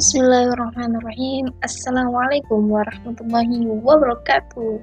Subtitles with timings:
[0.00, 1.52] Bismillahirrahmanirrahim.
[1.60, 4.80] Assalamualaikum warahmatullahi wabarakatuh.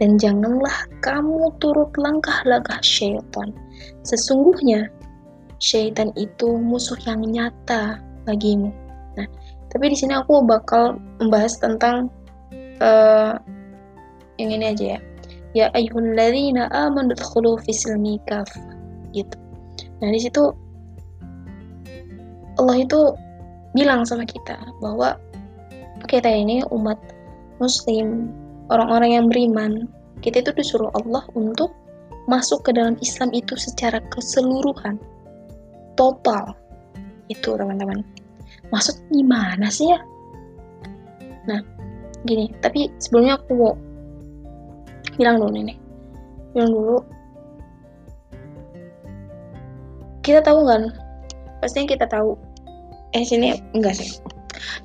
[0.00, 3.52] dan janganlah kamu turut langkah-langkah syaitan.
[4.00, 4.88] Sesungguhnya
[5.60, 8.72] syaitan itu musuh yang nyata bagimu.
[9.14, 9.28] Nah,
[9.68, 12.08] tapi di sini aku bakal membahas tentang
[12.80, 13.36] uh,
[14.40, 15.00] yang ini aja ya.
[15.50, 18.16] Ya ayyuhalladzina amanu dkhulu fi silmi
[19.12, 19.36] gitu.
[20.00, 20.50] Nah, di situ
[22.56, 23.00] Allah itu
[23.76, 25.20] bilang sama kita bahwa
[26.08, 26.96] kita ini umat
[27.60, 28.32] muslim,
[28.72, 29.72] orang-orang yang beriman,
[30.24, 31.70] kita itu disuruh Allah untuk
[32.26, 34.96] masuk ke dalam Islam itu secara keseluruhan
[36.00, 36.56] total.
[37.28, 38.00] Itu teman-teman.
[38.72, 40.00] Maksud gimana sih ya?
[41.44, 41.60] Nah
[42.24, 43.72] gini tapi sebelumnya aku mau
[45.20, 45.76] bilang dulu nih
[46.56, 46.96] bilang dulu.
[50.24, 50.92] Kita tahu kan?
[51.60, 52.36] Pastinya kita tahu.
[53.12, 54.20] Eh sini enggak sih.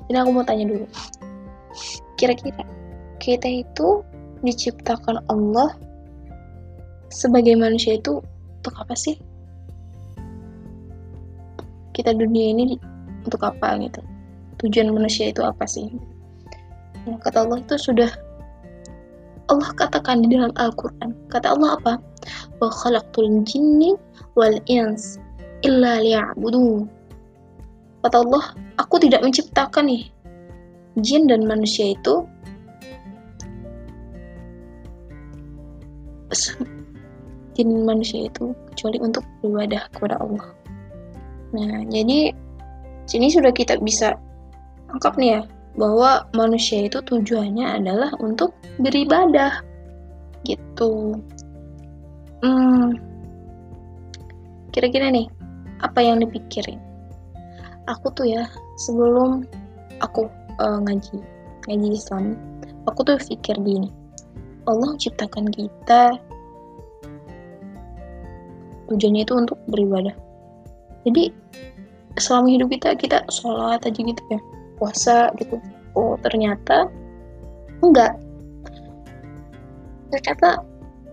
[0.08, 0.86] Ini aku mau tanya dulu.
[2.16, 2.64] Kira-kira
[3.20, 4.00] kita itu
[4.44, 5.76] diciptakan Allah
[7.12, 8.20] sebagai manusia itu
[8.60, 9.16] untuk apa sih
[11.96, 12.76] kita dunia ini
[13.24, 14.04] untuk apa gitu.
[14.60, 15.88] Tujuan manusia itu apa sih?
[17.08, 18.12] Nah, kata Allah itu sudah
[19.48, 21.16] Allah katakan di dalam Al-Quran.
[21.32, 21.92] Kata Allah apa?
[22.60, 23.96] Wa khalaqtul jinni
[24.36, 25.16] wal ins
[25.64, 26.90] illa liya'budun
[28.06, 30.06] kata Allah aku tidak menciptakan nih
[31.02, 32.22] jin dan manusia itu.
[37.56, 40.55] Jin manusia itu kecuali untuk beribadah kepada Allah
[41.54, 42.34] Nah, jadi
[43.06, 44.18] sini sudah kita bisa
[44.90, 45.42] angkap nih ya
[45.76, 49.60] bahwa manusia itu tujuannya adalah untuk beribadah
[50.42, 51.20] gitu.
[52.40, 52.96] Hmm,
[54.72, 55.28] kira-kira nih
[55.84, 56.80] apa yang dipikirin?
[57.86, 58.48] Aku tuh ya
[58.80, 59.46] sebelum
[60.02, 60.26] aku
[60.58, 61.22] uh, ngaji
[61.70, 62.34] ngaji Islam,
[62.88, 63.90] aku tuh pikir gini,
[64.66, 66.18] Allah ciptakan kita
[68.86, 70.14] tujuannya itu untuk beribadah
[71.06, 71.30] jadi
[72.18, 74.40] selama hidup kita kita sholat aja gitu ya.
[74.76, 75.62] Puasa gitu.
[75.94, 76.90] Oh ternyata
[77.80, 78.18] enggak.
[80.10, 80.66] Ternyata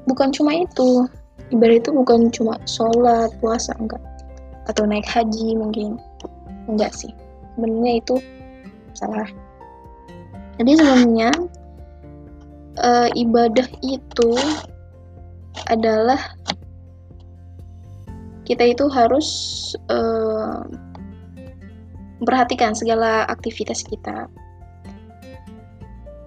[0.10, 1.06] bukan cuma itu.
[1.54, 4.02] Ibadah itu bukan cuma sholat puasa enggak.
[4.66, 6.02] Atau naik haji mungkin.
[6.66, 7.14] Enggak sih.
[7.54, 8.16] Sebenarnya itu
[8.98, 9.30] salah.
[10.58, 11.30] Jadi sebenarnya
[12.82, 12.90] e,
[13.22, 14.32] ibadah itu
[15.70, 16.34] adalah
[18.54, 19.28] kita itu harus
[19.90, 20.62] uh,
[22.22, 24.30] memperhatikan segala aktivitas kita.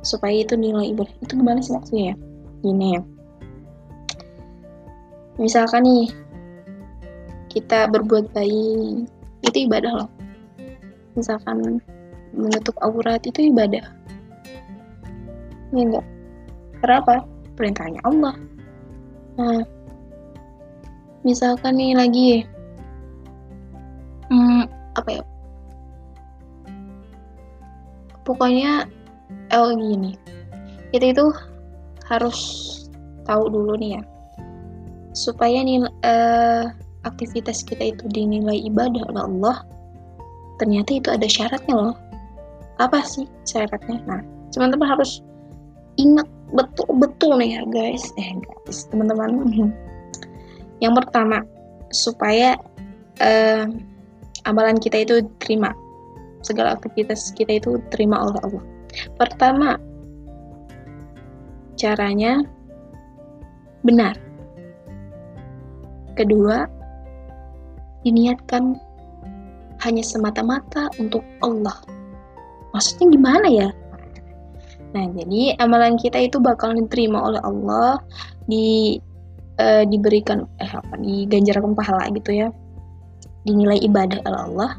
[0.02, 2.17] Supaya itu nilai ibadah itu gimana sih maksudnya ya?
[2.67, 3.02] Gini ya.
[5.38, 6.11] Misalkan nih
[7.46, 9.06] kita berbuat baik
[9.46, 10.11] itu ibadah loh.
[11.14, 11.78] Misalkan
[12.34, 13.87] menutup aurat itu ibadah.
[15.70, 16.06] Ini enggak
[16.82, 17.23] kenapa
[17.55, 18.34] perintahnya Allah.
[19.38, 19.75] Nah
[21.26, 22.31] misalkan nih lagi.
[24.31, 25.23] Hmm, apa ya?
[28.23, 28.87] Pokoknya
[29.50, 30.14] el gini.
[30.94, 31.26] Kita itu
[32.06, 32.38] harus
[33.26, 34.02] tahu dulu nih ya.
[35.19, 36.70] Supaya nih uh,
[37.02, 39.56] aktivitas kita itu dinilai ibadah oleh Allah
[40.62, 41.96] ternyata itu ada syaratnya loh.
[42.78, 43.99] Apa sih syaratnya?
[44.06, 44.23] Nah
[44.55, 45.20] teman-teman harus
[45.99, 48.05] ingat betul-betul nih ya guys.
[48.17, 49.46] Eh guys teman-teman
[50.81, 51.43] yang pertama
[51.90, 52.58] supaya
[53.23, 53.64] uh,
[54.44, 55.73] amalan kita itu terima.
[56.44, 58.64] Segala aktivitas kita itu terima oleh Allah.
[59.19, 59.69] Pertama
[61.76, 62.44] caranya
[63.82, 64.14] benar.
[66.17, 66.64] Kedua
[68.06, 68.78] diniatkan
[69.84, 71.76] hanya semata-mata untuk Allah.
[72.73, 73.69] Maksudnya gimana ya?
[74.96, 78.00] Nah, jadi amalan kita itu bakal diterima oleh Allah,
[78.49, 78.96] di
[79.60, 82.48] uh, diberikan eh apa diganjarkan pahala gitu ya.
[83.46, 84.72] Dinilai ibadah oleh Allah.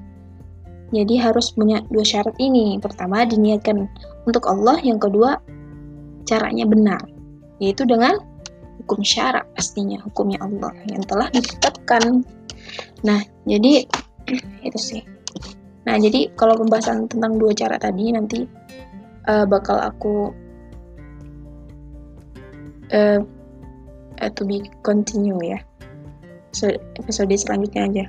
[0.96, 2.80] Jadi harus punya dua syarat ini.
[2.80, 3.92] Pertama diniatkan
[4.24, 5.36] untuk Allah, yang kedua
[6.28, 7.04] caranya benar,
[7.60, 8.20] yaitu dengan
[8.84, 12.24] hukum syarat pastinya hukumnya Allah yang telah ditetapkan.
[13.04, 13.84] Nah, jadi
[14.68, 15.02] itu sih.
[15.88, 18.44] Nah, jadi kalau pembahasan tentang dua cara tadi nanti
[19.28, 20.32] uh, bakal aku
[22.92, 23.20] uh,
[24.22, 25.60] uh, to be continue ya.
[26.56, 28.06] So, episode selanjutnya aja.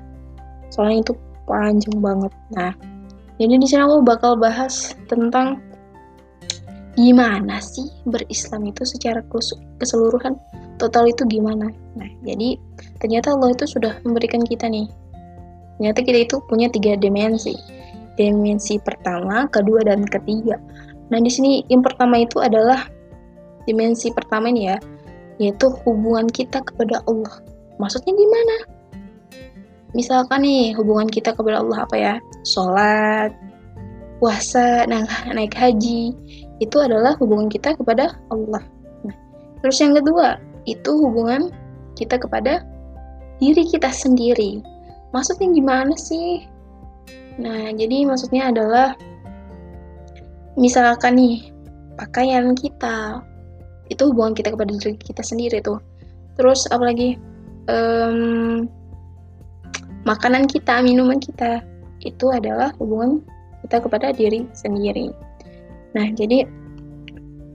[0.73, 1.13] Soalnya itu
[1.49, 2.33] panjang banget.
[2.53, 2.73] Nah
[3.41, 5.65] jadi di sini aku bakal bahas tentang
[6.99, 9.25] gimana sih berislam itu secara
[9.81, 10.37] keseluruhan?
[10.77, 11.73] Total itu gimana?
[11.97, 12.61] Nah jadi
[13.01, 14.87] ternyata Allah itu sudah memberikan kita nih.
[15.81, 17.55] Ternyata kita itu punya tiga dimensi.
[18.19, 20.59] Dimensi pertama kedua dan ketiga.
[21.09, 22.85] Nah, di sini yang pertama itu adalah
[23.65, 24.77] dimensi pertama ini ya,
[25.39, 27.43] yaitu hubungan kita kepada Allah.
[27.79, 28.57] Maksudnya gimana?
[29.95, 32.15] Misalkan nih hubungan kita kepada Allah apa ya?
[32.45, 33.33] Sholat,
[34.19, 36.13] puasa, nah, naik haji,
[36.59, 38.63] itu adalah hubungan kita kepada Allah.
[39.07, 39.17] Nah,
[39.63, 41.55] terus yang kedua, itu hubungan
[41.95, 42.67] kita kepada
[43.39, 44.61] diri kita sendiri.
[45.15, 46.45] Maksudnya gimana sih?
[47.39, 48.99] Nah, jadi maksudnya adalah
[50.59, 51.55] misalkan nih
[51.95, 53.23] pakaian kita
[53.89, 55.81] itu hubungan kita kepada diri kita sendiri tuh.
[56.39, 57.19] Terus apalagi
[57.69, 58.69] um,
[60.07, 61.65] makanan kita minuman kita
[62.05, 63.25] itu adalah hubungan
[63.67, 65.11] kita kepada diri sendiri.
[65.97, 66.47] Nah jadi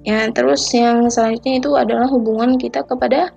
[0.03, 3.31] ya terus yang selanjutnya itu adalah hubungan kita kepada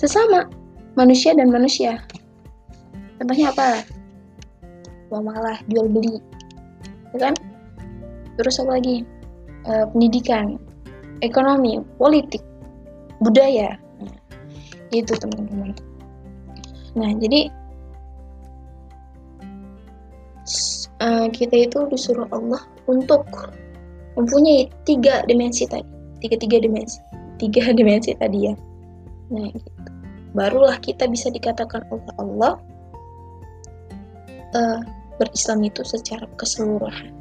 [0.00, 0.50] sesama
[0.98, 2.02] manusia dan manusia.
[3.20, 3.86] Contohnya apa?
[5.14, 6.18] Malah jual beli
[7.14, 7.34] ya kan?
[8.34, 9.06] Terus apa lagi?
[9.64, 10.60] Uh, pendidikan
[11.22, 12.42] ekonomi politik
[13.22, 13.78] budaya.
[14.00, 14.16] Nah,
[14.90, 15.74] itu teman-teman.
[16.94, 17.50] Nah jadi
[21.02, 23.26] uh, kita itu disuruh Allah untuk
[24.18, 25.86] mempunyai tiga dimensi tadi.
[26.22, 26.98] Tiga tiga dimensi.
[27.38, 28.54] Tiga dimensi tadi ya.
[29.30, 29.70] Nah gitu.
[30.34, 32.58] barulah kita bisa dikatakan oleh Allah
[34.54, 34.80] uh,
[35.18, 37.14] berislam itu secara keseluruhan.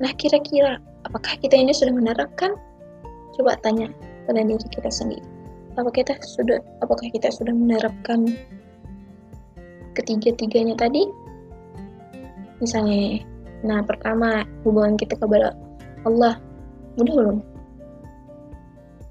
[0.00, 2.54] Nah, kira-kira apakah kita ini sudah menerapkan?
[3.40, 3.88] Coba tanya
[4.28, 5.24] pada diri kita sendiri.
[5.72, 8.36] Apakah kita sudah apakah kita sudah menerapkan
[9.96, 11.08] ketiga-tiganya tadi?
[12.60, 13.24] Misalnya,
[13.64, 15.56] nah pertama hubungan kita kepada
[16.04, 16.36] Allah,
[17.00, 17.38] udah belum?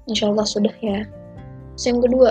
[0.06, 1.02] Insya Allah sudah ya.
[1.74, 2.30] Terus yang kedua,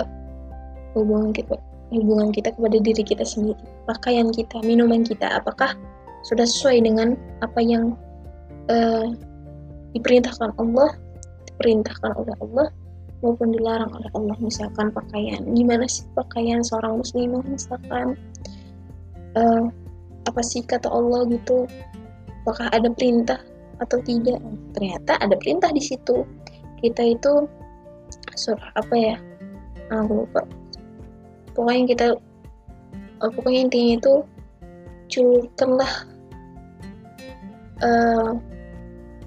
[0.96, 1.60] hubungan kita
[1.92, 5.76] hubungan kita kepada diri kita sendiri, pakaian kita, minuman kita, apakah
[6.24, 7.12] sudah sesuai dengan
[7.44, 7.92] apa yang
[8.72, 9.12] uh,
[9.92, 10.96] diperintahkan Allah
[11.60, 12.72] diperintahkan oleh Allah
[13.20, 14.36] maupun dilarang oleh Allah.
[14.40, 15.44] Misalkan pakaian.
[15.52, 18.16] Gimana sih pakaian seorang muslimah misalkan
[19.36, 19.68] uh,
[20.24, 21.68] apa sih kata Allah gitu?
[22.48, 23.36] Apakah ada perintah
[23.84, 24.40] atau tidak?
[24.72, 26.24] Ternyata ada perintah di situ.
[26.80, 27.44] Kita itu
[28.32, 29.16] surah apa ya?
[29.92, 30.40] Ah, aku lupa.
[31.52, 32.06] Pokoknya kita
[33.20, 34.14] oh, pokoknya intinya itu
[35.12, 35.92] culurkanlah
[37.84, 38.32] uh,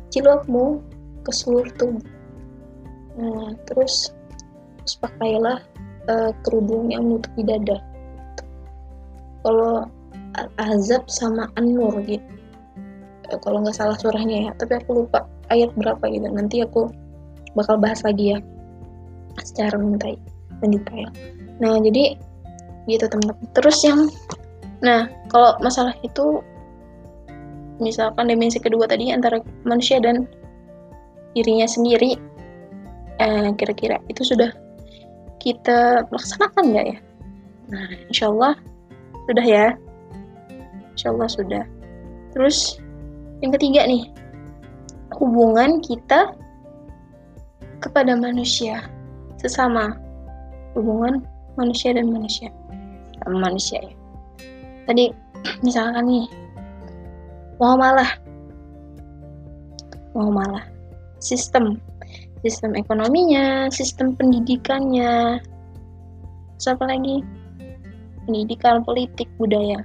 [0.10, 0.82] cilokmu
[1.22, 2.13] ke seluruh tubuh.
[3.14, 4.14] Nah, terus,
[4.82, 5.62] terus pakailah
[6.10, 7.80] uh, kerudung yang menutupi dada.
[9.44, 9.86] Kalau
[10.58, 12.24] azab sama An-Nur gitu.
[13.30, 16.26] Uh, kalau nggak salah surahnya ya, tapi aku lupa ayat berapa gitu.
[16.28, 16.90] Nanti aku
[17.54, 18.40] bakal bahas lagi ya
[19.42, 20.18] secara mendetail.
[20.62, 21.10] mendetail.
[21.60, 22.18] Nah, jadi
[22.88, 23.48] gitu teman-teman.
[23.56, 24.10] Terus yang
[24.84, 26.42] nah, kalau masalah itu
[27.82, 30.30] misalkan dimensi kedua tadi antara manusia dan
[31.34, 32.16] dirinya sendiri
[33.24, 34.52] eh, kira-kira itu sudah
[35.40, 36.98] kita laksanakan nggak ya?
[37.72, 38.54] Nah insya Allah
[39.28, 39.66] sudah ya.
[40.96, 41.64] Insya Allah sudah.
[42.36, 42.80] Terus
[43.44, 44.08] yang ketiga nih
[45.20, 46.32] hubungan kita
[47.84, 48.84] kepada manusia
[49.40, 50.00] sesama.
[50.74, 51.22] Hubungan
[51.60, 52.50] manusia dan manusia.
[53.22, 53.94] Sama manusia ya.
[54.88, 55.12] Tadi
[55.66, 56.28] misalkan nih
[57.60, 58.10] mau malah
[60.14, 60.66] mau malah
[61.24, 61.80] sistem
[62.44, 65.40] sistem ekonominya sistem pendidikannya.
[66.60, 67.24] Siapa lagi?
[68.28, 69.80] Pendidikan politik budaya.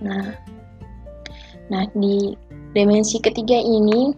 [0.00, 0.32] Nah
[1.70, 2.34] nah di
[2.74, 4.10] dimensi ketiga ini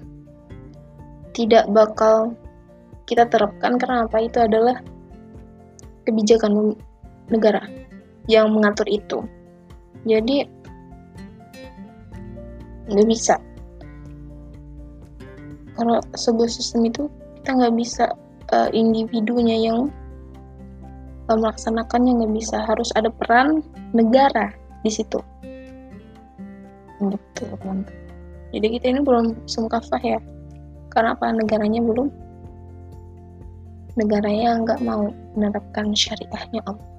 [1.35, 2.33] tidak bakal
[3.05, 4.23] kita terapkan karena apa?
[4.23, 4.79] Itu adalah
[6.07, 6.79] kebijakan
[7.29, 7.67] negara
[8.31, 9.27] yang mengatur itu.
[10.07, 10.47] Jadi
[12.87, 13.39] nggak bisa
[15.79, 17.09] kalau sebuah sistem itu
[17.41, 18.05] kita nggak bisa
[18.53, 19.79] uh, individunya yang
[21.29, 22.63] uh, melaksanakannya nggak bisa.
[22.65, 23.65] Harus ada peran
[23.97, 24.53] negara
[24.85, 25.19] di situ.
[27.03, 27.45] Gitu
[28.53, 30.21] jadi kita ini belum sungkafah ya.
[30.93, 31.33] Karena apa?
[31.33, 32.13] Negaranya belum.
[33.97, 36.93] Negaranya nggak mau menerapkan syariahnya Allah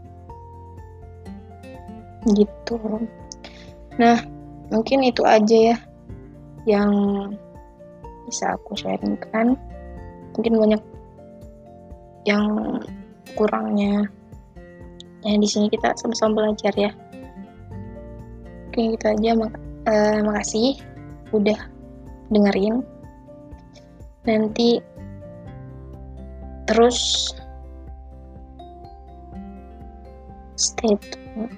[2.31, 2.79] gitu.
[3.99, 4.17] Nah
[4.71, 5.77] mungkin itu aja ya
[6.63, 6.91] yang
[8.27, 9.55] bisa aku sharingkan
[10.33, 10.81] mungkin banyak
[12.25, 12.45] yang
[13.35, 14.07] kurangnya.
[15.23, 16.91] Ya di sini kita sama-sama belajar ya.
[18.67, 19.31] Oke gitu aja.
[19.37, 19.53] Mak
[19.87, 20.79] uh, makasih
[21.31, 21.59] udah
[22.31, 22.83] dengerin.
[24.27, 24.79] Nanti
[26.67, 27.31] terus
[30.55, 31.51] stay tune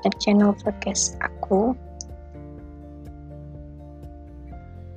[0.00, 1.76] di channel podcast aku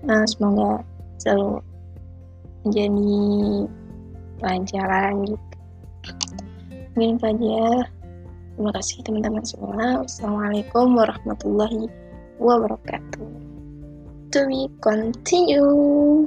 [0.02, 0.82] nah semoga
[1.22, 1.62] selalu
[2.66, 3.22] menjadi
[4.42, 5.58] pelajaran gitu.
[6.98, 7.62] Mungkin itu aja
[8.58, 10.04] terima kasih teman-teman semua.
[10.04, 11.88] Wassalamualaikum warahmatullahi
[12.42, 13.30] wabarakatuh.
[14.32, 16.26] To be continue